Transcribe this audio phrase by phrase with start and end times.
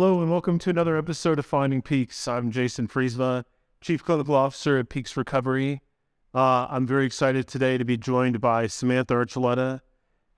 [0.00, 2.28] Hello and welcome to another episode of Finding Peaks.
[2.28, 3.42] I'm Jason Friesma,
[3.80, 5.82] Chief Clinical Officer at Peaks Recovery.
[6.32, 9.80] Uh, I'm very excited today to be joined by Samantha Archuleta,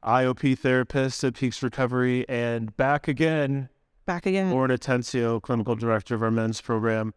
[0.03, 3.69] IOP therapist at Peaks Recovery, and back again,
[4.07, 4.51] Back again.
[4.51, 7.13] Lauren Atencio, Clinical Director of our men's program.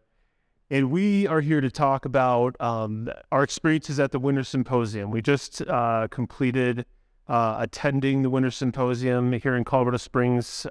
[0.68, 5.10] And we are here to talk about um, our experiences at the Winter Symposium.
[5.10, 6.84] We just uh, completed
[7.26, 10.66] uh, attending the Winter Symposium here in Colorado Springs.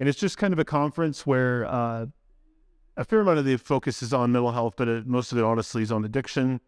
[0.00, 2.06] And it's just kind of a conference where uh,
[2.96, 5.44] a fair amount of the focus is on mental health, but it, most of it
[5.44, 6.60] honestly is on addiction.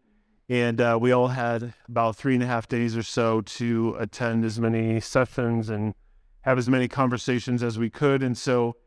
[0.49, 4.45] And uh, we all had about three and a half days or so to attend
[4.45, 5.93] as many sessions and
[6.41, 8.23] have as many conversations as we could.
[8.23, 8.77] And so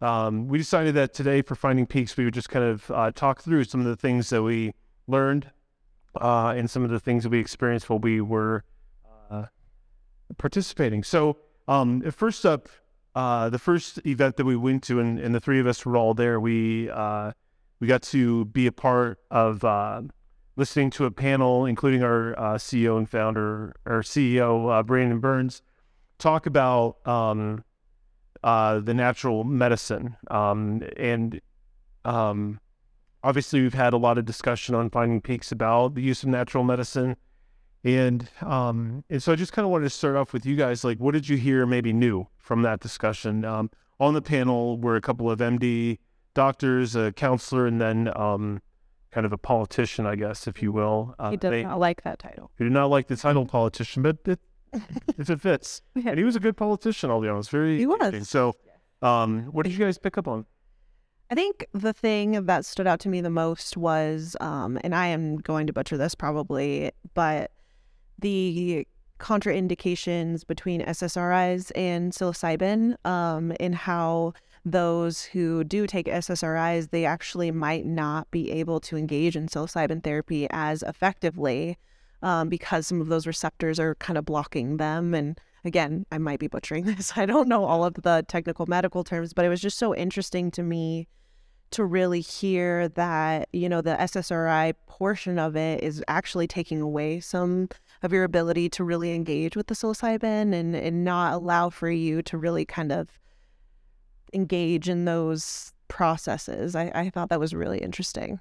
[0.00, 3.42] um, we decided that today for Finding Peaks, we would just kind of uh, talk
[3.42, 4.72] through some of the things that we
[5.06, 5.50] learned
[6.18, 8.64] uh, and some of the things that we experienced while we were
[9.30, 9.44] uh,
[10.38, 11.04] participating.
[11.04, 11.36] So,
[11.68, 12.68] um, first up,
[13.14, 15.96] uh, the first event that we went to, and, and, the three of us were
[15.96, 17.32] all there, we uh,
[17.80, 20.02] we got to be a part of uh,
[20.56, 25.62] listening to a panel, including our CEO and founder, our CEO Brandon Burns,
[26.18, 27.64] talk about um,
[28.44, 30.16] uh, the natural medicine.
[30.30, 31.40] Um, and
[32.04, 32.60] um,
[33.24, 36.64] obviously, we've had a lot of discussion on Finding Peaks about the use of natural
[36.64, 37.16] medicine.
[37.82, 40.84] And um, and so I just kind of wanted to start off with you guys.
[40.84, 43.44] Like, what did you hear maybe new from that discussion?
[43.44, 45.98] Um, on the panel were a couple of MD
[46.34, 48.60] doctors, a counselor, and then um,
[49.10, 51.14] kind of a politician, I guess, if you will.
[51.18, 52.50] Uh, he does they, not like that title.
[52.58, 54.40] He did not like the title politician, but it,
[55.18, 55.82] if it fits.
[55.94, 56.10] Yeah.
[56.10, 57.50] And he was a good politician, I'll be honest.
[57.50, 58.28] Very he was.
[58.28, 58.54] So,
[59.02, 60.46] um, what did you guys pick up on?
[61.30, 65.06] I think the thing that stood out to me the most was, um, and I
[65.06, 67.52] am going to butcher this probably, but
[68.20, 68.86] the
[69.18, 74.32] contraindications between SSRIs and psilocybin, um, and how
[74.64, 80.02] those who do take SSRIs, they actually might not be able to engage in psilocybin
[80.02, 81.78] therapy as effectively
[82.22, 85.14] um, because some of those receptors are kind of blocking them.
[85.14, 87.12] And again, I might be butchering this.
[87.16, 90.50] I don't know all of the technical medical terms, but it was just so interesting
[90.52, 91.08] to me
[91.70, 97.20] to really hear that, you know, the SSRI portion of it is actually taking away
[97.20, 97.68] some
[98.02, 102.22] of your ability to really engage with the psilocybin and, and not allow for you
[102.22, 103.08] to really kind of
[104.32, 106.74] engage in those processes.
[106.74, 108.40] I, I thought that was really interesting.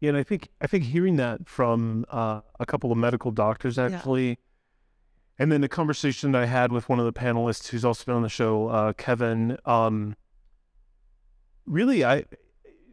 [0.00, 3.78] Yeah, and I think I think hearing that from uh, a couple of medical doctors
[3.78, 4.34] actually, yeah.
[5.38, 8.16] and then the conversation that I had with one of the panelists who's also been
[8.16, 9.58] on the show, uh, Kevin.
[9.64, 10.16] Um,
[11.66, 12.24] really, I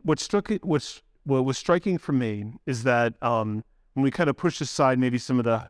[0.03, 4.29] what struck it what's what was striking for me is that um, when we kind
[4.29, 5.67] of push aside maybe some of the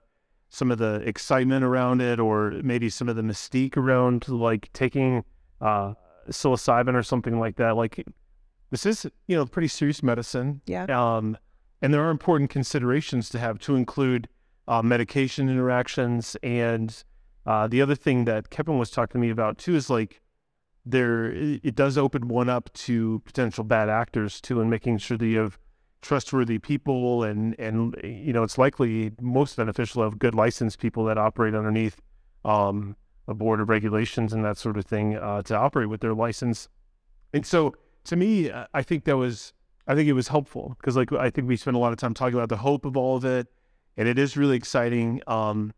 [0.50, 5.24] some of the excitement around it, or maybe some of the mystique around like taking
[5.62, 5.94] uh,
[6.30, 8.06] psilocybin or something like that, like
[8.72, 10.62] this is you know pretty serious medicine.
[10.66, 10.86] Yeah.
[10.86, 11.38] Um,
[11.82, 14.28] and there are important considerations to have to include
[14.68, 17.04] uh, medication interactions and
[17.46, 20.22] uh, the other thing that Kevin was talking to me about too is like
[20.86, 25.26] there it does open one up to potential bad actors too and making sure that
[25.26, 25.58] you have
[26.02, 31.18] trustworthy people and and you know it's likely most beneficial of good licensed people that
[31.18, 32.00] operate underneath
[32.46, 32.96] um,
[33.28, 36.70] a board of regulations and that sort of thing uh, to operate with their license
[37.34, 39.54] and so to me, uh, I think that was,
[39.88, 42.14] I think it was helpful because like I think we spent a lot of time
[42.14, 43.48] talking about the hope of all of it,
[43.98, 45.22] and it is really exciting.
[45.28, 45.74] Um,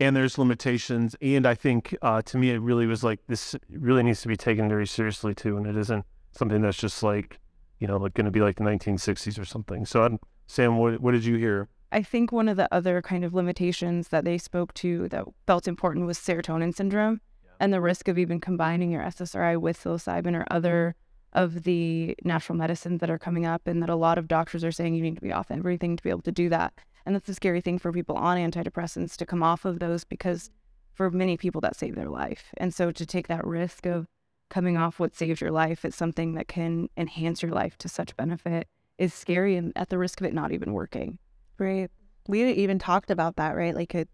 [0.00, 4.02] and there's limitations, and I think uh, to me it really was like this really
[4.02, 7.38] needs to be taken very seriously too, and it isn't something that's just like
[7.78, 9.84] you know like going to be like the 1960s or something.
[9.86, 11.68] So, I'm, Sam, what what did you hear?
[11.92, 15.68] I think one of the other kind of limitations that they spoke to that felt
[15.68, 17.50] important was serotonin syndrome yeah.
[17.60, 20.96] and the risk of even combining your SSRI with psilocybin or other
[21.34, 24.72] of the natural medicines that are coming up and that a lot of doctors are
[24.72, 26.72] saying you need to be off everything to be able to do that.
[27.06, 30.50] And that's a scary thing for people on antidepressants to come off of those because
[30.94, 32.52] for many people that saved their life.
[32.56, 34.06] And so to take that risk of
[34.54, 38.16] coming off what saved your life, it's something that can enhance your life to such
[38.16, 38.68] benefit
[38.98, 41.18] is scary and at the risk of it not even working.
[41.58, 41.90] Right.
[42.28, 43.74] We even talked about that, right?
[43.74, 44.06] Like a,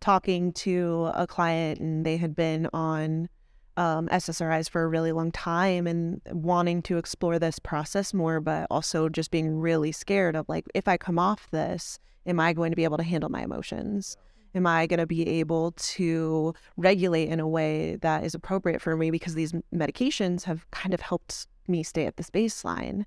[0.00, 3.28] talking to a client and they had been on
[3.76, 8.66] um, SSRIs for a really long time and wanting to explore this process more, but
[8.70, 12.72] also just being really scared of like, if I come off this, am I going
[12.72, 14.16] to be able to handle my emotions?
[14.54, 18.96] Am I going to be able to regulate in a way that is appropriate for
[18.96, 19.10] me?
[19.10, 23.04] Because these medications have kind of helped me stay at this baseline.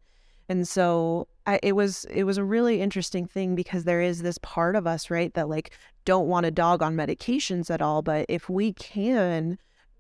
[0.50, 4.38] And so I, it was it was a really interesting thing because there is this
[4.40, 5.72] part of us, right, that like
[6.06, 8.02] don't want a dog on medications at all.
[8.02, 9.58] But if we can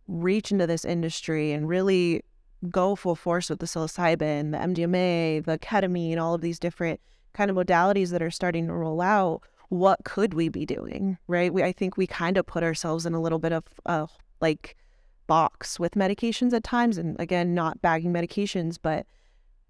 [0.07, 2.23] reach into this industry and really
[2.69, 6.99] go full force with the psilocybin, the MDMA, the ketamine, all of these different
[7.33, 11.17] kind of modalities that are starting to roll out, what could we be doing?
[11.27, 11.53] Right?
[11.53, 14.07] We I think we kind of put ourselves in a little bit of a
[14.41, 14.77] like
[15.27, 19.05] box with medications at times and again not bagging medications, but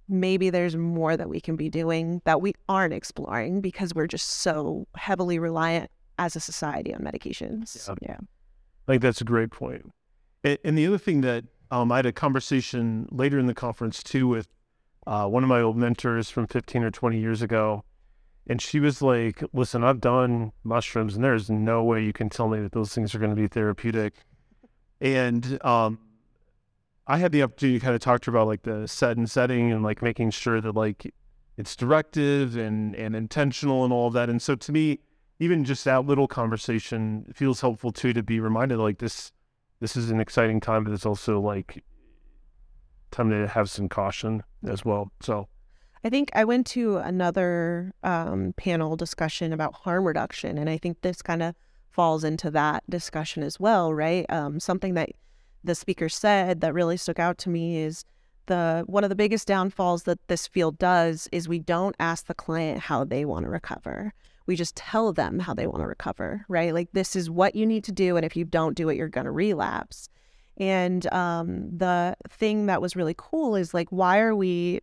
[0.09, 4.29] maybe there's more that we can be doing that we aren't exploring because we're just
[4.29, 7.87] so heavily reliant as a society on medications.
[7.87, 7.95] Yeah.
[8.01, 8.17] yeah.
[8.87, 9.91] I think that's a great point.
[10.43, 14.01] And, and the other thing that um, I had a conversation later in the conference
[14.01, 14.47] too with
[15.05, 17.83] uh, one of my old mentors from 15 or 20 years ago.
[18.49, 22.47] And she was like, listen, I've done mushrooms and there's no way you can tell
[22.47, 24.13] me that those things are going to be therapeutic.
[25.01, 25.99] And um,
[27.05, 29.29] I had the opportunity to kind of talk to her about like the set and
[29.29, 31.13] setting and like making sure that like
[31.57, 34.29] it's directive and, and intentional and all of that.
[34.29, 34.99] And so to me,
[35.39, 39.31] even just that little conversation feels helpful too to be reminded like this
[39.79, 41.83] this is an exciting time, but it's also like
[43.11, 45.11] time to have some caution as well.
[45.21, 45.47] So
[46.03, 51.01] I think I went to another um, panel discussion about harm reduction, and I think
[51.01, 51.55] this kind of
[51.89, 54.25] falls into that discussion as well, right?
[54.29, 55.09] Um, something that
[55.63, 58.05] the speaker said that really stuck out to me is
[58.45, 62.33] the one of the biggest downfalls that this field does is we don't ask the
[62.33, 64.13] client how they want to recover.
[64.45, 66.73] We just tell them how they want to recover, right?
[66.73, 69.09] Like this is what you need to do, and if you don't do it, you're
[69.09, 70.07] going to relapse.
[70.55, 74.81] And um, the thing that was really cool is like, why are we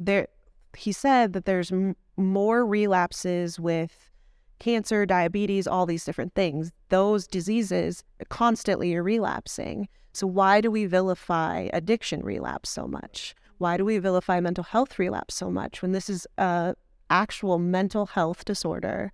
[0.00, 0.28] there?
[0.76, 4.10] He said that there's m- more relapses with
[4.58, 6.70] cancer, diabetes, all these different things.
[6.90, 9.88] Those diseases constantly are relapsing.
[10.12, 13.34] So why do we vilify addiction relapse so much?
[13.58, 16.74] Why do we vilify mental health relapse so much when this is a
[17.10, 19.12] actual mental health disorder?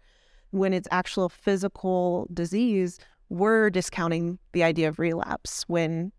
[0.50, 2.98] When it's actual physical disease,
[3.28, 6.12] we're discounting the idea of relapse when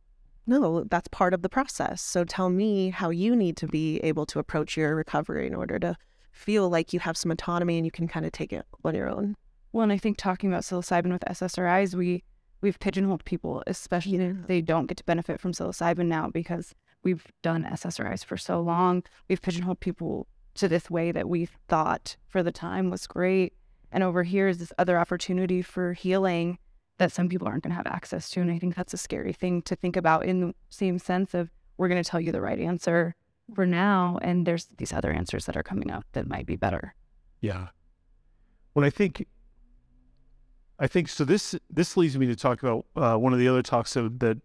[0.48, 2.02] no, that's part of the process.
[2.02, 5.78] So tell me how you need to be able to approach your recovery in order
[5.80, 5.96] to
[6.32, 9.10] feel like you have some autonomy and you can kind of take it on your
[9.10, 9.36] own.
[9.74, 12.24] Well, and I think talking about psilocybin with SSRIs, we
[12.62, 14.34] we've pigeonholed people, especially Yeah.
[14.48, 16.74] they don't get to benefit from psilocybin now because
[17.04, 19.04] we've done SSRIs for so long.
[19.30, 23.54] We've pigeonholed people to this way that we thought for the time was great.
[23.92, 26.58] And over here is this other opportunity for healing
[26.98, 28.42] that some people aren't going to have access to.
[28.42, 31.50] And I think that's a scary thing to think about in the same sense of
[31.78, 33.16] we're going to tell you the right answer
[33.54, 34.20] for now.
[34.22, 36.96] And there's these other answers that are coming up that might be better.
[37.42, 37.68] Yeah.
[38.74, 39.28] Well, I think,
[40.80, 41.26] I think so.
[41.26, 44.42] This this leads me to talk about uh, one of the other talks that,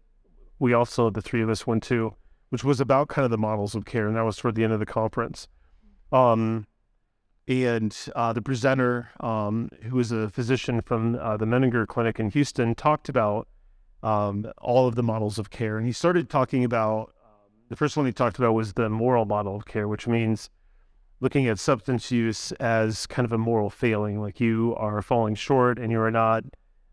[0.59, 2.15] we also the three of us went to,
[2.49, 4.71] which was about kind of the models of care, and that was toward the end
[4.71, 5.47] of the conference.
[6.11, 6.67] Um,
[7.47, 12.29] and uh, the presenter, um, who was a physician from uh, the Menninger Clinic in
[12.31, 13.47] Houston, talked about
[14.01, 17.13] um, all of the models of care, and he started talking about
[17.69, 20.51] the first one he talked about was the moral model of care, which means
[21.19, 25.79] looking at substance use as kind of a moral failing, like you are falling short
[25.79, 26.43] and you are not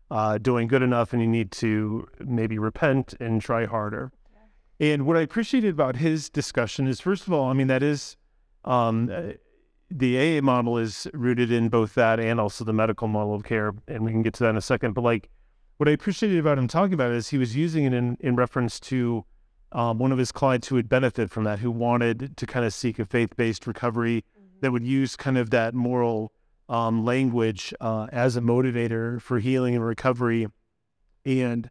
[0.09, 4.11] uh, doing good enough and you need to maybe repent and try harder.
[4.79, 8.17] And what I appreciated about his discussion is, first of all, I mean, that is
[8.65, 9.33] um, uh,
[9.91, 13.73] the AA model is rooted in both that and also the medical model of care.
[13.87, 14.93] And we can get to that in a second.
[14.93, 15.29] But like
[15.77, 18.79] what I appreciated about him talking about is he was using it in, in reference
[18.81, 19.25] to
[19.71, 22.73] um, one of his clients who would benefit from that, who wanted to kind of
[22.73, 24.23] seek a faith based recovery
[24.61, 26.31] that would use kind of that moral
[26.69, 30.47] um, language uh, as a motivator for healing and recovery.
[31.25, 31.69] And,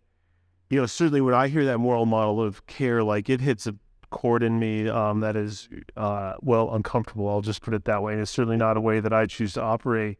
[0.68, 3.74] you know, certainly when I hear that moral model of care, like it hits a
[4.10, 7.28] chord in me um, that is, uh, well, uncomfortable.
[7.28, 8.12] I'll just put it that way.
[8.12, 10.18] And it's certainly not a way that I choose to operate.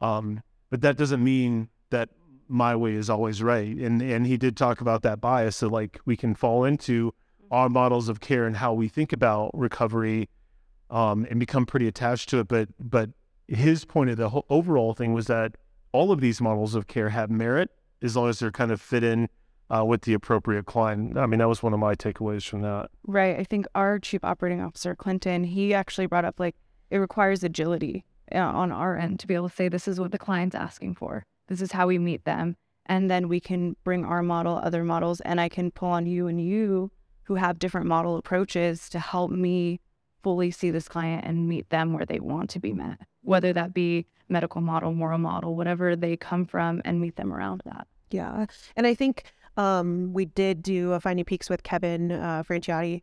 [0.00, 2.10] Um, but that doesn't mean that
[2.48, 3.76] my way is always right.
[3.76, 7.14] And and he did talk about that bias that like we can fall into
[7.50, 10.28] our models of care and how we think about recovery
[10.90, 12.48] um, and become pretty attached to it.
[12.48, 13.10] But but
[13.48, 15.56] his point of the whole overall thing was that
[15.92, 17.70] all of these models of care have merit
[18.02, 19.28] as long as they're kind of fit in
[19.70, 21.16] uh, with the appropriate client.
[21.16, 22.90] I mean, that was one of my takeaways from that.
[23.06, 23.38] Right.
[23.38, 26.56] I think our chief operating officer, Clinton, he actually brought up like
[26.90, 30.12] it requires agility uh, on our end to be able to say, this is what
[30.12, 31.24] the client's asking for.
[31.48, 32.56] This is how we meet them.
[32.86, 36.26] And then we can bring our model, other models, and I can pull on you
[36.26, 36.90] and you
[37.24, 39.80] who have different model approaches to help me
[40.22, 43.72] fully see this client and meet them where they want to be met, whether that
[43.72, 47.86] be medical model, moral model, whatever they come from, and meet them around that.
[48.10, 48.46] Yeah.
[48.76, 53.02] And I think um, we did do a Finding Peaks with Kevin uh, Franciotti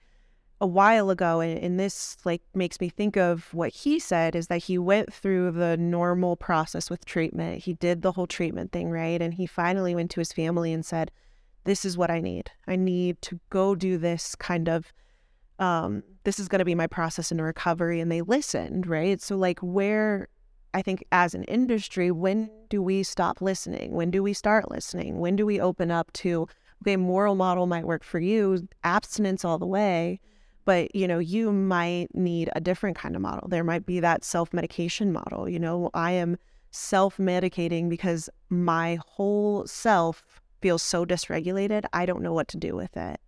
[0.60, 1.39] a while ago.
[1.39, 5.13] And, and this like makes me think of what he said is that he went
[5.13, 7.63] through the normal process with treatment.
[7.63, 9.22] He did the whole treatment thing, right?
[9.22, 11.12] And he finally went to his family and said,
[11.63, 12.50] this is what I need.
[12.66, 14.92] I need to go do this kind of
[15.60, 19.22] um this is going to be my process into recovery and they listened, right?
[19.22, 20.27] So like where
[20.74, 23.94] I think as an industry, when do we stop listening?
[23.94, 25.20] When do we start listening?
[25.20, 26.48] When do we open up to
[26.84, 30.20] okay, moral model might work for you, abstinence all the way,
[30.66, 33.48] but you know, you might need a different kind of model.
[33.48, 36.38] There might be that self-medication model, you know, I am
[36.72, 40.24] self-medicating because my whole self
[40.62, 43.20] feels so dysregulated, I don't know what to do with it.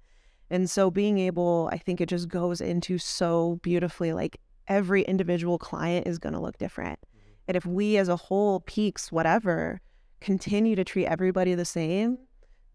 [0.50, 5.58] And so being able, I think it just goes into so beautifully like every individual
[5.58, 7.00] client is going to look different.
[7.50, 9.82] And if we as a whole, peaks, whatever,
[10.22, 12.20] continue to treat everybody the same,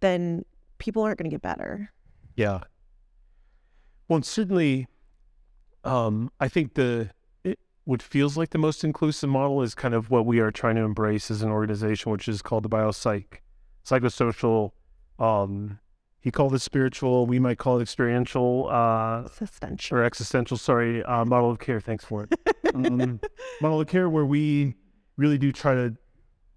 [0.01, 0.45] then
[0.79, 1.93] people aren't going to get better.
[2.35, 2.65] Yeah.
[4.09, 4.89] Well, certainly,
[5.85, 7.11] um, I think the
[7.45, 10.75] it, what feels like the most inclusive model is kind of what we are trying
[10.75, 13.27] to embrace as an organization, which is called the biopsych,
[13.87, 14.73] psychosocial.
[15.21, 15.79] Um,
[16.25, 17.27] he called it spiritual.
[17.27, 19.99] We might call it experiential uh, Existential.
[19.99, 20.57] or existential.
[20.57, 21.81] Sorry, uh, model of care.
[21.81, 22.75] Thanks for it.
[22.75, 23.21] um,
[23.61, 24.75] model of care where we
[25.17, 25.95] really do try to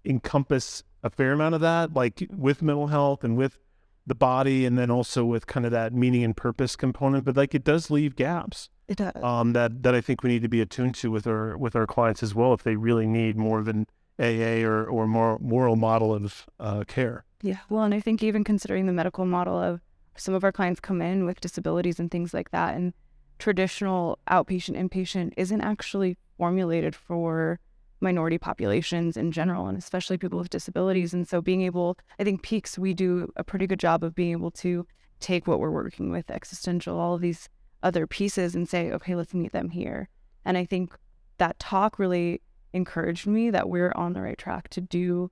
[0.04, 3.58] encompass a fair amount of that, like with mental health and with
[4.06, 7.24] the body, and then also with kind of that meaning and purpose component.
[7.24, 9.22] But like it does leave gaps It does.
[9.22, 11.86] um, that that I think we need to be attuned to with our with our
[11.86, 13.86] clients as well if they really need more of an
[14.20, 17.24] AA or or more moral model of uh, care.
[17.42, 17.58] yeah.
[17.68, 19.80] Well, and I think even considering the medical model of
[20.16, 22.92] some of our clients come in with disabilities and things like that, and
[23.38, 27.60] traditional outpatient inpatient isn't actually formulated for
[28.00, 31.12] minority populations in general, and especially people with disabilities.
[31.14, 34.32] And so, being able, I think Peaks, we do a pretty good job of being
[34.32, 34.86] able to
[35.20, 37.48] take what we're working with, existential, all of these
[37.82, 40.08] other pieces, and say, okay, let's meet them here.
[40.44, 40.96] And I think
[41.38, 42.40] that talk really
[42.72, 45.30] encouraged me that we're on the right track to do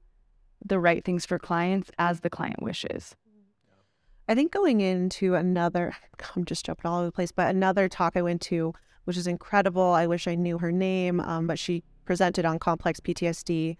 [0.64, 3.14] the right things for clients as the client wishes.
[4.28, 5.94] I think going into another,
[6.34, 8.74] I'm just jumping all over the place, but another talk I went to,
[9.04, 9.82] which is incredible.
[9.82, 13.76] I wish I knew her name, um, but she presented on complex PTSD.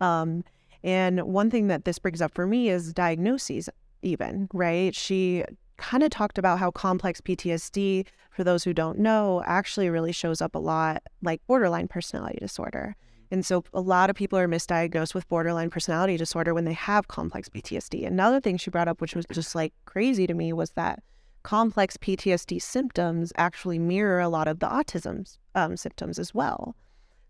[0.00, 0.44] Um,
[0.82, 3.70] and one thing that this brings up for me is diagnoses,
[4.02, 4.94] even, right?
[4.94, 5.44] She
[5.76, 10.40] kind of talked about how complex PTSD, for those who don't know, actually really shows
[10.40, 12.96] up a lot like borderline personality disorder.
[13.30, 17.08] And so a lot of people are misdiagnosed with borderline personality disorder when they have
[17.08, 18.06] complex PTSD.
[18.06, 21.02] Another thing she brought up, which was just like crazy to me, was that
[21.42, 26.76] complex PTSD symptoms actually mirror a lot of the autism um, symptoms as well.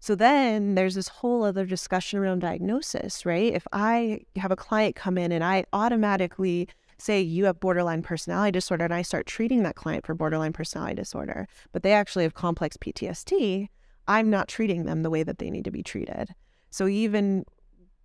[0.00, 3.52] So then there's this whole other discussion around diagnosis, right?
[3.52, 8.52] If I have a client come in and I automatically say you have borderline personality
[8.52, 12.34] disorder and I start treating that client for borderline personality disorder, but they actually have
[12.34, 13.68] complex PTSD,
[14.08, 16.34] I'm not treating them the way that they need to be treated.
[16.70, 17.44] So even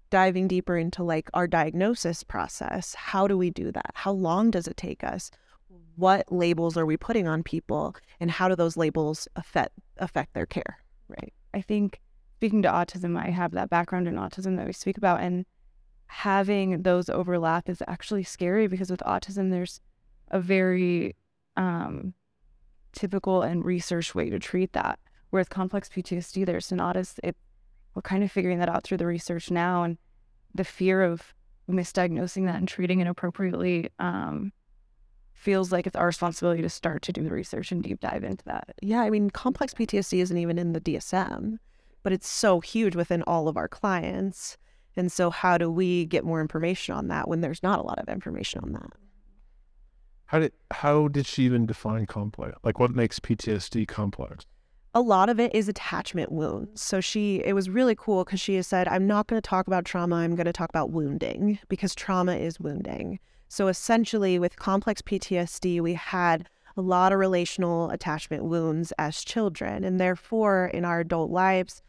[0.09, 3.91] diving deeper into like our diagnosis process, how do we do that?
[3.93, 5.31] How long does it take us?
[5.95, 10.45] What labels are we putting on people and how do those labels affect affect their
[10.45, 10.79] care?
[11.07, 11.33] Right.
[11.53, 11.99] I think
[12.37, 15.45] speaking to autism, I have that background in autism that we speak about, and
[16.11, 19.79] having those overlap is actually scary because with autism, there's
[20.29, 21.15] a very
[21.55, 22.13] um,
[22.91, 24.99] typical and research way to treat that.
[25.29, 27.19] Whereas complex PTSD, there's an autism.
[27.23, 27.37] It,
[27.95, 29.97] we're kind of figuring that out through the research now, and
[30.53, 31.33] the fear of
[31.69, 34.51] misdiagnosing that and treating it appropriately um,
[35.33, 38.43] feels like it's our responsibility to start to do the research and deep dive into
[38.43, 38.75] that.
[38.81, 41.57] Yeah, I mean, complex PTSD isn't even in the DSM,
[42.03, 44.57] but it's so huge within all of our clients.
[44.95, 47.99] And so, how do we get more information on that when there's not a lot
[47.99, 48.91] of information on that?
[50.25, 52.57] How did how did she even define complex?
[52.63, 54.45] Like what makes PTSD complex?
[54.93, 56.81] a lot of it is attachment wounds.
[56.81, 59.67] So she, it was really cool because she has said, I'm not going to talk
[59.67, 60.17] about trauma.
[60.17, 63.19] I'm going to talk about wounding because trauma is wounding.
[63.47, 69.83] So essentially, with complex PTSD, we had a lot of relational attachment wounds as children.
[69.83, 71.81] And therefore, in our adult lives,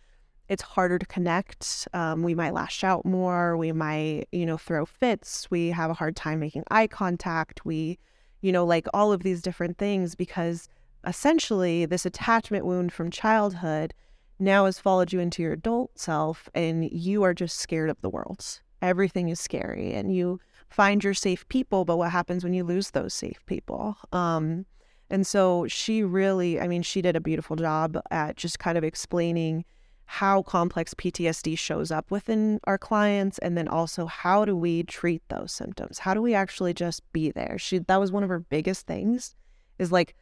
[0.48, 1.88] it's harder to connect.
[1.92, 3.56] Um, we might lash out more.
[3.56, 5.50] We might, you know, throw fits.
[5.50, 7.64] We have a hard time making eye contact.
[7.64, 7.98] We,
[8.40, 10.68] you know, like all of these different things because
[11.06, 13.94] essentially this attachment wound from childhood
[14.38, 18.10] now has followed you into your adult self and you are just scared of the
[18.10, 18.60] world.
[18.80, 22.90] Everything is scary and you find your safe people, but what happens when you lose
[22.90, 23.96] those safe people?
[24.12, 24.66] Um,
[25.10, 28.82] and so she really, I mean, she did a beautiful job at just kind of
[28.82, 29.64] explaining
[30.12, 35.22] how complex PTSD shows up within our clients and then also how do we treat
[35.30, 36.00] those symptoms?
[36.00, 37.56] How do we actually just be there?
[37.58, 39.34] She that was one of her biggest things
[39.78, 40.14] is like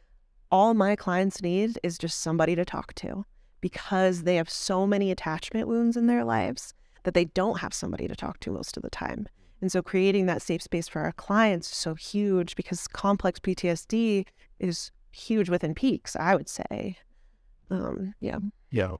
[0.49, 3.25] all my clients need is just somebody to talk to
[3.59, 8.07] because they have so many attachment wounds in their lives that they don't have somebody
[8.07, 9.27] to talk to most of the time.
[9.59, 14.25] And so creating that safe space for our clients is so huge because complex PTSD
[14.57, 16.97] is huge within peaks, I would say.
[17.69, 18.39] Um, yeah.
[18.69, 18.95] Yeah.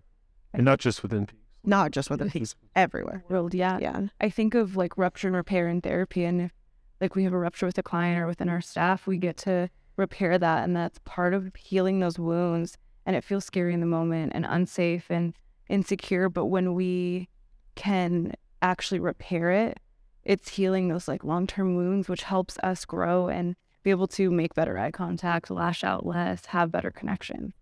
[0.53, 1.41] And not just within peaks.
[1.63, 3.23] Not just within peaks, everywhere.
[3.29, 3.77] World, yeah.
[3.79, 4.07] Yeah.
[4.19, 6.51] I think of like rupture and repair in therapy, and if
[6.99, 9.69] like we have a rupture with a client or within our staff, we get to
[9.97, 12.77] repair that, and that's part of healing those wounds.
[13.05, 15.33] And it feels scary in the moment and unsafe and
[15.69, 17.29] insecure, but when we
[17.75, 19.79] can actually repair it,
[20.23, 24.29] it's healing those like long term wounds, which helps us grow and be able to
[24.29, 27.53] make better eye contact, lash out less, have better connection.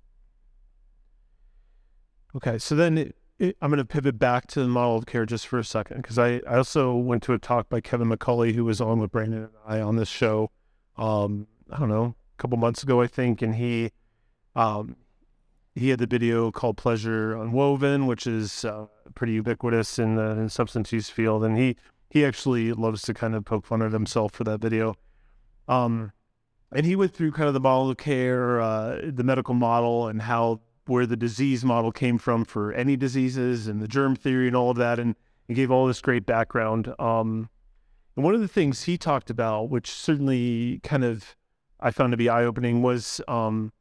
[2.35, 5.25] Okay, so then it, it, I'm going to pivot back to the model of care
[5.25, 8.53] just for a second because I, I also went to a talk by Kevin McCauley
[8.53, 10.51] who was on with Brandon and I on this show.
[10.97, 13.91] Um, I don't know, a couple months ago I think, and he
[14.55, 14.95] um,
[15.75, 20.49] he had the video called "Pleasure Unwoven," which is uh, pretty ubiquitous in the in
[20.49, 21.77] substance use field, and he
[22.09, 24.95] he actually loves to kind of poke fun at himself for that video.
[25.67, 26.11] Um,
[26.71, 30.21] and he went through kind of the model of care, uh, the medical model, and
[30.21, 34.55] how where the disease model came from for any diseases and the germ theory and
[34.55, 34.99] all of that.
[34.99, 35.15] And
[35.47, 36.93] he gave all this great background.
[36.99, 37.49] Um,
[38.15, 41.35] and one of the things he talked about, which certainly kind of
[41.79, 43.71] I found to be eye opening, was um,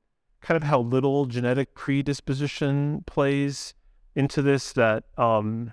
[0.41, 3.75] kind of how little genetic predisposition plays
[4.15, 4.73] into this.
[4.73, 5.73] That um,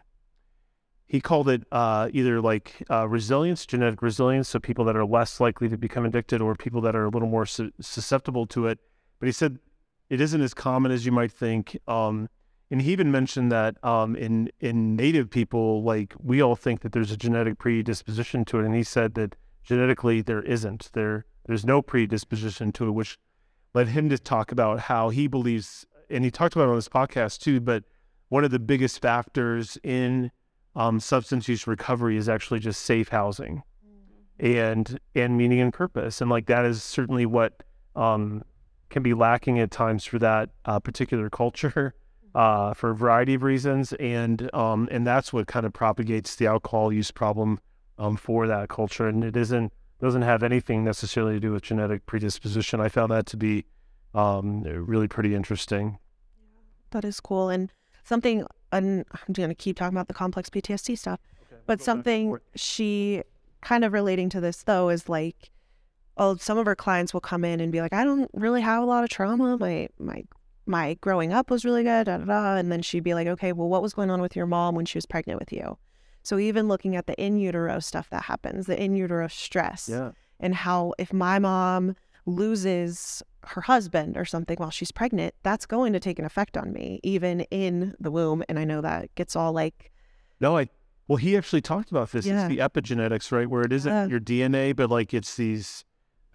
[1.08, 5.40] he called it uh, either like uh, resilience, genetic resilience, so people that are less
[5.40, 8.80] likely to become addicted or people that are a little more su- susceptible to it.
[9.20, 9.60] But he said
[10.10, 11.78] it isn't as common as you might think.
[11.88, 12.30] Um,
[12.72, 16.92] and he even mentioned that um, in in native people, like we all think that
[16.92, 20.90] there's a genetic predisposition to it, and he said that genetically there isn't.
[20.94, 23.18] There there's no predisposition to it, which
[23.74, 26.90] led him to talk about how he believes, and he talked about it on this
[26.90, 27.60] podcast too.
[27.62, 27.84] But
[28.30, 30.32] one of the biggest factors in
[30.76, 33.62] um, substance use recovery is actually just safe housing,
[34.40, 37.62] and and meaning and purpose, and like that is certainly what
[37.96, 38.44] um,
[38.96, 41.94] can be lacking at times for that uh, particular culture
[42.34, 46.48] uh, for a variety of reasons, and um, and that's what kind of propagates the
[46.48, 47.60] alcohol use problem
[47.98, 52.06] um, for that culture, and it isn't doesn't have anything necessarily to do with genetic
[52.06, 52.80] predisposition.
[52.80, 53.66] I found that to be
[54.14, 56.00] um, really pretty interesting.
[56.92, 57.50] That is cool.
[57.50, 57.70] And
[58.06, 61.20] something, and I'm going to keep talking about the complex PTSD stuff,
[61.66, 63.24] but something she
[63.62, 65.52] kind of relating to this though is like,
[66.18, 68.82] oh, some of her clients will come in and be like, I don't really have
[68.82, 69.58] a lot of trauma.
[69.58, 70.24] My, my,
[70.66, 72.56] my growing up was really good, da, da, da.
[72.56, 74.86] And then she'd be like, okay, well, what was going on with your mom when
[74.86, 75.78] she was pregnant with you?
[76.24, 80.12] So even looking at the in utero stuff that happens, the in utero stress, Yeah.
[80.40, 85.94] and how if my mom loses her husband or something while she's pregnant, that's going
[85.94, 88.44] to take an effect on me, even in the womb.
[88.50, 89.92] And I know that gets all like,
[90.40, 90.70] No, I.
[91.08, 92.26] Well, he actually talked about this.
[92.26, 92.48] Yeah.
[92.48, 93.48] It's the epigenetics, right?
[93.48, 94.08] Where it isn't Yeah.
[94.08, 95.86] your DNA, but like it's these.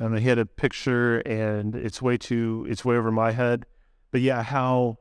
[0.00, 0.16] Don't.
[0.16, 2.66] He had a picture, and it's way too.
[2.68, 3.66] It's way over my head.
[4.10, 4.98] But yeah, how,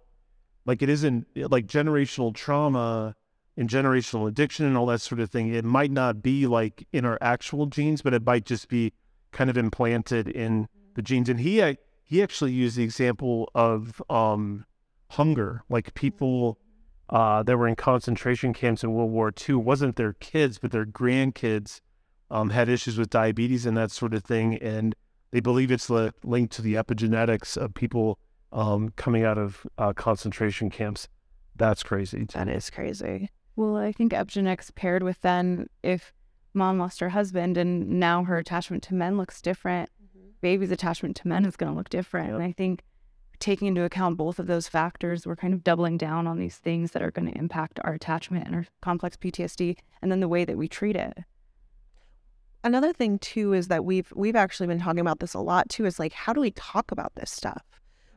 [0.65, 3.15] like it isn't like generational trauma
[3.57, 5.53] and generational addiction and all that sort of thing.
[5.53, 8.93] It might not be like in our actual genes, but it might just be
[9.31, 11.29] kind of implanted in the genes.
[11.29, 14.65] And he he actually used the example of um,
[15.11, 16.59] hunger, like people
[17.09, 20.85] uh, that were in concentration camps in World War II wasn't their kids, but their
[20.85, 21.81] grandkids
[22.31, 24.95] um, had issues with diabetes and that sort of thing, and
[25.31, 28.19] they believe it's li- linked to the epigenetics of people
[28.51, 31.07] um, coming out of uh, concentration camps.
[31.55, 32.25] That's crazy.
[32.33, 33.29] that is crazy.
[33.55, 36.13] Well, I think epigenetics paired with then if
[36.53, 39.89] mom lost her husband and now her attachment to men looks different,
[40.41, 42.33] baby's attachment to men is going to look different.
[42.33, 42.83] And I think
[43.39, 46.91] taking into account both of those factors, we're kind of doubling down on these things
[46.91, 50.45] that are going to impact our attachment and our complex PTSD and then the way
[50.45, 51.17] that we treat it.
[52.63, 55.85] Another thing too is that we've we've actually been talking about this a lot too.
[55.85, 57.63] Is like how do we talk about this stuff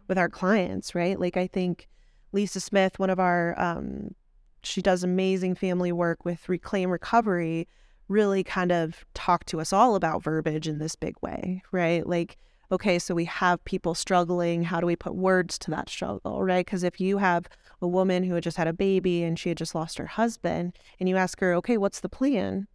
[0.08, 1.18] with our clients, right?
[1.18, 1.88] Like I think
[2.32, 4.14] Lisa Smith, one of our, um,
[4.62, 7.68] she does amazing family work with Reclaim Recovery,
[8.08, 12.06] really kind of talked to us all about verbiage in this big way, right?
[12.06, 12.38] Like,
[12.70, 14.62] okay, so we have people struggling.
[14.62, 16.64] How do we put words to that struggle, right?
[16.64, 17.48] Because if you have
[17.80, 20.76] a woman who had just had a baby and she had just lost her husband,
[20.98, 22.66] and you ask her, okay, what's the plan?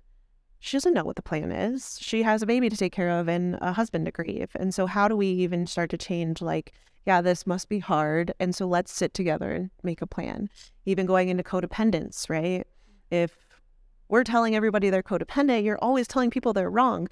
[0.60, 1.98] She doesn't know what the plan is.
[2.02, 4.50] She has a baby to take care of and a husband to grieve.
[4.56, 6.74] And so, how do we even start to change, like,
[7.08, 8.34] yeah, this must be hard.
[8.38, 10.50] And so let's sit together and make a plan.
[10.86, 12.67] Even going into codependence, right?
[13.10, 13.38] If
[14.10, 17.08] we're telling everybody they're codependent, you're always telling people they're wrong.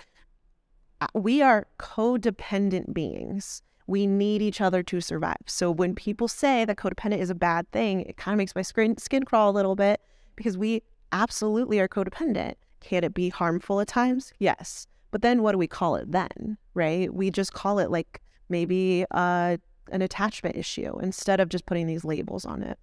[0.99, 3.61] Uh, We are codependent beings.
[3.87, 5.43] We need each other to survive.
[5.45, 8.63] So when people say that codependent is a bad thing, it kind of makes my
[8.63, 10.01] skin, skin crawl a little bit
[10.35, 12.55] because we absolutely are codependent.
[12.85, 14.31] Can it be harmful at times?
[14.37, 14.85] Yes.
[15.09, 17.11] But then what do we call it then, right?
[17.11, 19.57] We just call it like maybe uh,
[19.91, 22.77] an attachment issue instead of just putting these labels on it.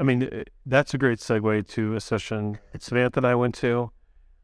[0.00, 3.54] I mean, uh, that's a great segue to a session that Samantha and I went
[3.56, 3.92] to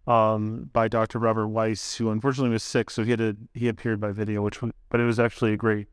[0.07, 1.19] um, by Dr.
[1.19, 4.61] Robert Weiss, who unfortunately was sick, so he had to, he appeared by video, which
[4.91, 5.89] but it was actually a great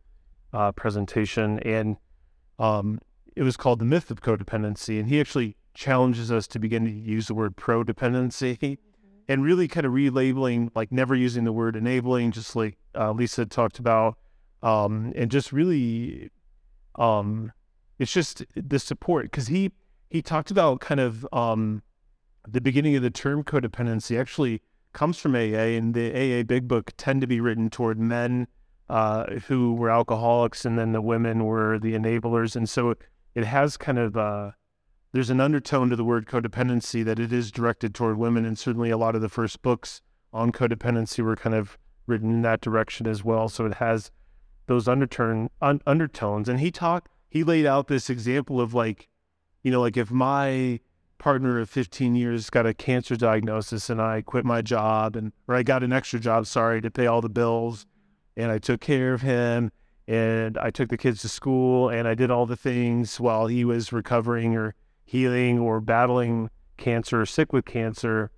[0.53, 1.97] uh, presentation, and
[2.59, 2.99] um,
[3.35, 6.91] it was called the myth of codependency, and he actually challenges us to begin to
[6.91, 8.73] use the word pro-dependency mm-hmm.
[9.27, 13.45] and really kind of relabeling, like never using the word enabling, just like uh, Lisa
[13.45, 14.17] talked about,
[14.61, 16.29] um, and just really,
[16.95, 17.51] um,
[17.99, 19.71] it's just the support because he
[20.09, 21.81] he talked about kind of um,
[22.47, 24.61] the beginning of the term codependency actually
[24.93, 28.47] comes from AA, and the AA Big Book tend to be written toward men
[28.89, 32.93] uh, who were alcoholics, and then the women were the enablers, and so
[33.33, 34.51] it has kind of uh,
[35.13, 38.89] there's an undertone to the word codependency that it is directed toward women, and certainly
[38.89, 40.01] a lot of the first books
[40.33, 43.47] on codependency were kind of written in that direction as well.
[43.47, 44.11] So it has
[44.65, 49.07] those un- undertones, and he talked, he laid out this example of like,
[49.61, 50.79] you know, like if my
[51.19, 55.55] partner of 15 years got a cancer diagnosis and I quit my job and or
[55.55, 57.85] I got an extra job, sorry, to pay all the bills
[58.35, 59.71] and I took care of him
[60.07, 63.63] and I took the kids to school and I did all the things while he
[63.63, 68.31] was recovering or healing or battling cancer or sick with cancer,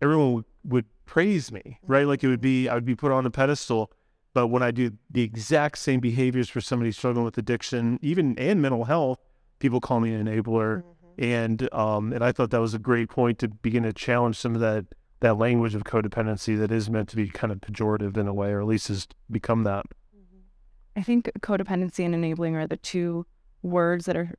[0.00, 2.06] everyone would, would praise me, right?
[2.06, 3.90] Like it would be, I would be put on a pedestal.
[4.34, 8.62] But when I do the exact same behaviors for somebody struggling with addiction, even and
[8.62, 9.18] mental health,
[9.58, 10.78] people call me an enabler.
[10.78, 14.36] Mm-hmm and um, and I thought that was a great point to begin to challenge
[14.36, 14.86] some of that
[15.20, 18.50] that language of codependency that is meant to be kind of pejorative in a way,
[18.50, 19.84] or at least has become that.
[20.16, 20.98] Mm-hmm.
[20.98, 23.26] I think codependency and enabling are the two
[23.62, 24.34] words that are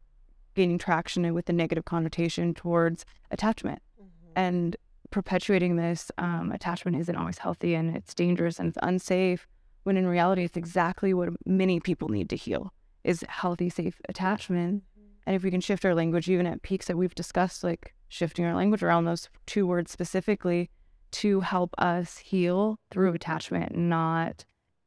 [0.53, 4.31] gaining traction with the negative connotation towards attachment, mm-hmm.
[4.35, 4.75] and
[5.11, 9.47] perpetuating this um, attachment isn't always healthy and it's dangerous and it's unsafe.
[9.83, 14.83] When in reality, it's exactly what many people need to heal is healthy, safe attachment
[15.25, 18.45] and if we can shift our language, even at peaks that we've discussed, like shifting
[18.45, 20.69] our language around those two words specifically
[21.11, 24.45] to help us heal through attachment, not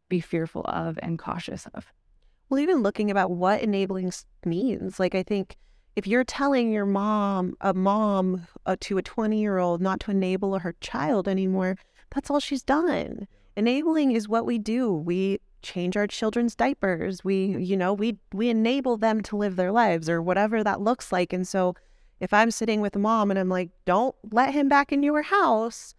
[0.09, 1.93] be fearful of and cautious of.
[2.49, 4.13] Well, even looking about what enabling
[4.45, 5.57] means, like I think
[5.97, 10.13] if you're telling your mom, a mom uh, to a 20 year old not to
[10.13, 11.77] enable her child anymore,
[12.15, 13.27] that's all she's done.
[13.57, 14.93] Enabling is what we do.
[14.93, 17.25] We change our children's diapers.
[17.25, 21.11] We, you know, we we enable them to live their lives or whatever that looks
[21.11, 21.33] like.
[21.33, 21.75] And so
[22.21, 25.23] if I'm sitting with a mom and I'm like, "Don't let him back in your
[25.23, 25.95] house,"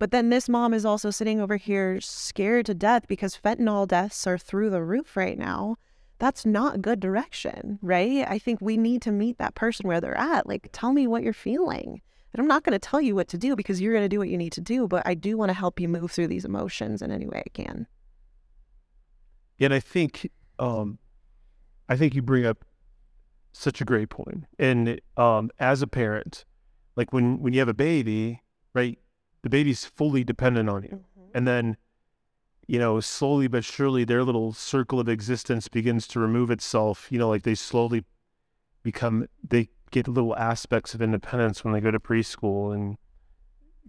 [0.00, 4.26] but then this mom is also sitting over here scared to death because fentanyl deaths
[4.26, 5.76] are through the roof right now.
[6.22, 8.24] That's not good direction, right?
[8.28, 10.46] I think we need to meet that person where they're at.
[10.46, 12.00] Like, tell me what you're feeling.
[12.32, 14.20] And I'm not going to tell you what to do because you're going to do
[14.20, 16.44] what you need to do, but I do want to help you move through these
[16.44, 17.88] emotions in any way I can.
[19.58, 20.30] And I think,
[20.60, 21.00] um,
[21.88, 22.64] I think you bring up
[23.50, 24.44] such a great point.
[24.60, 26.44] And um, as a parent,
[26.94, 28.42] like when when you have a baby,
[28.74, 28.96] right,
[29.42, 31.30] the baby's fully dependent on you, mm-hmm.
[31.34, 31.76] and then,
[32.66, 37.10] you know, slowly but surely, their little circle of existence begins to remove itself.
[37.10, 38.04] You know, like they slowly
[38.82, 42.96] become they get little aspects of independence when they go to preschool and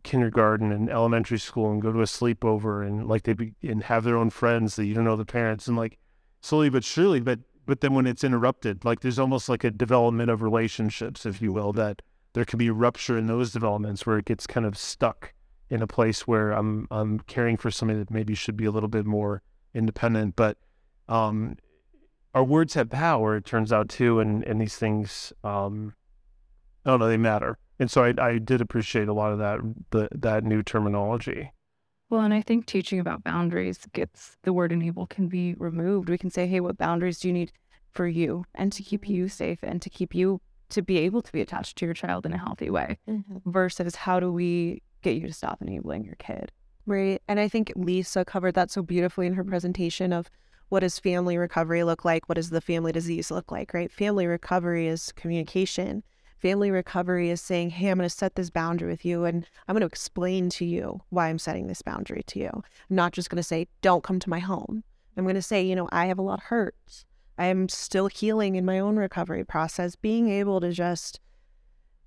[0.04, 4.04] kindergarten and elementary school and go to a sleepover and like they be and have
[4.04, 5.98] their own friends that you don't know the parents and like
[6.42, 10.30] slowly but surely but but then when it's interrupted like there's almost like a development
[10.30, 12.02] of relationships if you will that
[12.34, 15.34] there can be rupture in those developments where it gets kind of stuck
[15.69, 18.89] in a place where I'm I'm caring for somebody that maybe should be a little
[18.89, 19.41] bit more
[19.73, 20.58] independent but
[21.10, 21.56] um
[22.36, 25.93] our words have power it turns out too and and these things um
[26.86, 29.60] I don't know they matter and so I, I did appreciate a lot of that
[29.91, 31.52] the, that new terminology.
[32.10, 36.10] Well, and I think teaching about boundaries gets the word enable can be removed.
[36.10, 37.52] We can say, hey, what boundaries do you need
[37.91, 41.32] for you and to keep you safe and to keep you to be able to
[41.32, 43.38] be attached to your child in a healthy way mm-hmm.
[43.52, 46.52] versus how do we get you to stop enabling your kid?
[46.86, 47.22] Right.
[47.28, 50.30] And I think Lisa covered that so beautifully in her presentation of
[50.70, 52.28] what does family recovery look like?
[52.28, 53.92] What does the family disease look like, right?
[53.92, 56.04] Family recovery is communication
[56.44, 59.76] Family recovery is saying, hey, I'm going to set this boundary with you and I'm
[59.76, 62.50] going to explain to you why I'm setting this boundary to you.
[62.54, 64.84] I'm not just going to say, don't come to my home.
[65.16, 67.06] I'm going to say, you know, I have a lot of hurts.
[67.38, 69.96] I am still healing in my own recovery process.
[69.96, 71.22] Being able to just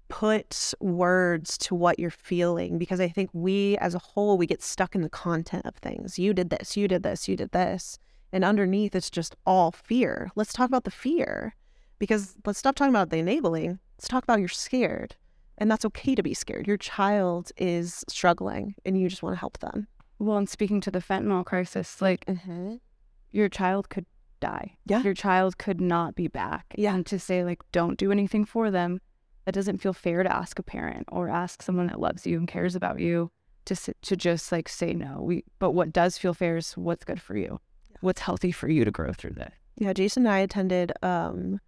[0.09, 4.63] put words to what you're feeling because I think we as a whole, we get
[4.63, 6.19] stuck in the content of things.
[6.19, 7.99] You did this, you did this, you did this.
[8.33, 10.31] And underneath, it's just all fear.
[10.37, 11.55] Let's talk about the fear
[11.99, 13.79] because let's stop talking about the enabling.
[13.97, 15.17] Let's talk about you're scared.
[15.59, 16.67] And that's okay to be scared.
[16.67, 19.87] Your child is struggling and you just want to help them.
[20.19, 22.77] Well, and speaking to the fentanyl crisis, like Mm-hmm.
[23.31, 24.07] your child could
[24.41, 24.77] die.
[24.85, 25.03] Yeah.
[25.03, 26.67] Your child could not be back.
[26.77, 26.95] Yeah.
[26.95, 29.01] And to say, like, don't do anything for them,
[29.47, 32.49] that doesn't feel fair to ask a parent or ask someone that loves you and
[32.49, 33.31] cares about you
[33.65, 35.23] to, to just like say no.
[35.23, 37.61] We, but what does feel fair is what's good for you,
[38.01, 39.53] what's healthy for you to grow through that.
[39.77, 41.61] Yeah, Jason and I attended um,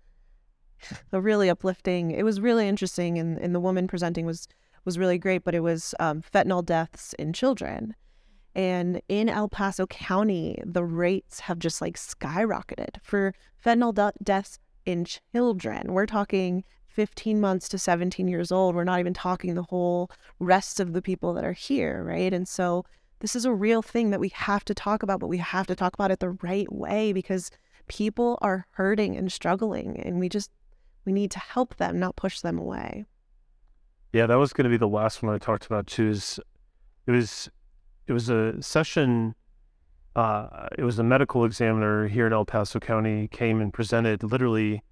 [1.12, 2.10] a really uplifting.
[2.10, 4.48] It was really interesting, and, and the woman presenting was
[4.84, 5.44] was really great.
[5.44, 7.94] But it was um, fentanyl deaths in children,
[8.56, 14.58] and in El Paso County, the rates have just like skyrocketed for fentanyl de- deaths
[14.84, 15.92] in children.
[15.92, 16.64] We're talking
[16.98, 18.74] 15 months to 17 years old.
[18.74, 22.34] We're not even talking the whole rest of the people that are here, right?
[22.34, 22.84] And so
[23.20, 25.76] this is a real thing that we have to talk about, but we have to
[25.76, 27.52] talk about it the right way because
[27.86, 30.50] people are hurting and struggling and we just
[31.04, 33.06] we need to help them not push them away
[34.12, 36.08] Yeah, that was going to be the last one I talked about too.
[36.08, 36.40] Is
[37.06, 37.48] it was
[38.08, 39.36] it was a session.
[40.16, 44.82] Uh, it was a medical examiner here in El Paso County came and presented literally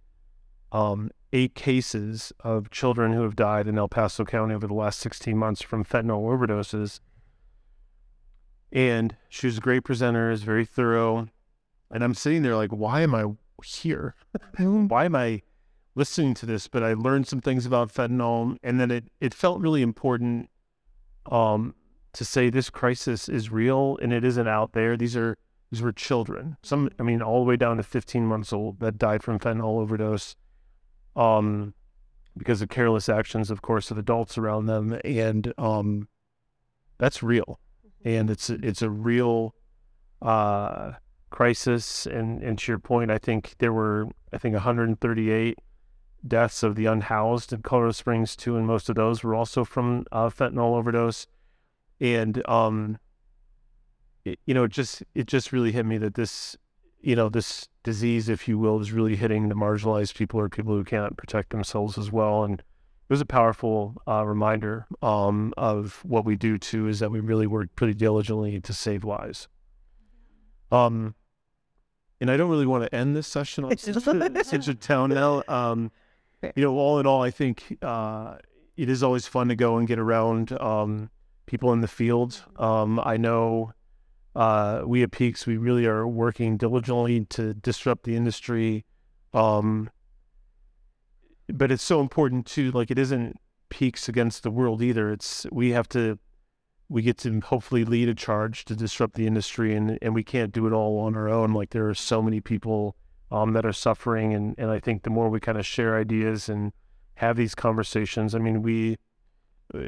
[0.77, 5.01] um, eight cases of children who have died in El Paso County over the last
[5.01, 7.01] 16 months from fentanyl overdoses.
[8.71, 11.29] And she was a great presenter, is very thorough.
[11.91, 13.25] And I'm sitting there like, why am I
[13.65, 14.15] here?
[14.59, 15.41] why am I
[15.95, 16.69] listening to this?
[16.69, 20.51] But I learned some things about fentanyl, and then it it felt really important
[21.33, 21.75] um,
[22.13, 24.95] to say this crisis is real and it isn't out there.
[24.99, 25.39] These are
[25.71, 26.59] these were children.
[26.63, 29.81] Some, I mean, all the way down to 15 months old that died from fentanyl
[29.81, 30.37] overdose,
[31.17, 31.75] um,
[32.37, 36.09] because of careless actions, of course, of adults around them, and um,
[36.99, 37.59] that's real,
[38.05, 39.55] and it's a- it's a real
[40.23, 40.93] uh,
[41.31, 42.07] crisis.
[42.07, 45.59] And and to your point, I think there were I think 138
[46.27, 50.05] deaths of the unhoused in Colorado Springs too, and most of those were also from
[50.13, 51.27] uh, fentanyl overdose.
[52.01, 52.99] And um,
[54.25, 56.57] it, you know, it just it just really hit me that this,
[57.01, 60.75] you know, this disease, if you will, is really hitting the marginalized people or people
[60.75, 62.45] who can't protect themselves as well.
[62.45, 67.11] And it was a powerful uh, reminder um, of what we do too, is that
[67.11, 69.49] we really work pretty diligently to save lives.
[70.73, 71.15] Um,
[72.21, 74.01] and I don't really want to end this session on such a,
[75.11, 75.43] now.
[75.47, 75.93] Um,
[76.55, 78.37] you know, all in all, I think uh,
[78.77, 81.11] it is always fun to go and get around um,
[81.47, 82.43] people in the field.
[82.57, 83.73] Um, I know
[84.37, 88.85] uh, we at Peaks, we really are working diligently to disrupt the industry.
[89.33, 89.89] Um,
[91.49, 92.71] but it's so important too.
[92.71, 93.39] Like it isn't
[93.71, 95.11] Peaks against the world either.
[95.11, 96.19] It's we have to
[96.89, 100.53] we get to hopefully lead a charge to disrupt the industry and and we can't
[100.53, 102.95] do it all on our own like there are so many people
[103.33, 106.49] um, that are suffering and and I think the more we kind of share ideas
[106.49, 106.73] and
[107.17, 108.99] have these conversations I mean we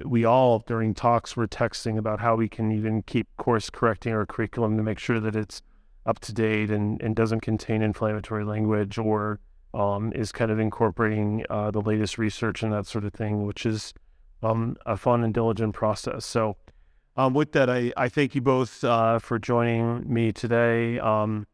[0.04, 4.26] we all during talks were texting about how we can even keep course correcting our
[4.26, 5.62] curriculum to make sure that it's
[6.06, 9.40] up to date and, and doesn't contain inflammatory language or
[9.74, 13.66] um, is kind of incorporating uh, the latest research and that sort of thing, which
[13.66, 13.92] is
[14.42, 16.24] um, a fun and diligent process.
[16.24, 16.56] So,
[17.16, 21.00] um, with that, I, I thank you both uh, for joining me today.
[21.00, 21.46] Um,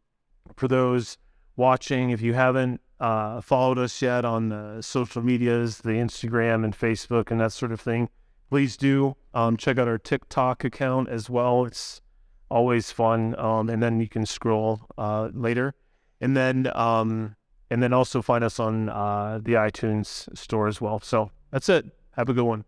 [0.56, 1.16] for those
[1.56, 6.74] watching, if you haven't uh, followed us yet on the social medias, the Instagram and
[6.76, 8.08] Facebook and that sort of thing,
[8.48, 11.66] please do um, check out our TikTok account as well.
[11.66, 12.00] It's
[12.48, 15.74] always fun, um, and then you can scroll uh, later,
[16.22, 17.36] and then um,
[17.70, 20.98] and then also find us on uh, the iTunes store as well.
[21.00, 21.84] So that's it.
[22.12, 22.64] Have a good one.